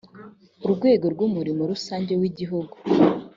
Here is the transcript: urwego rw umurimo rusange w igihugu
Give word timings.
urwego 0.65 1.05
rw 1.13 1.19
umurimo 1.27 1.61
rusange 1.71 2.13
w 2.21 2.23
igihugu 2.29 2.75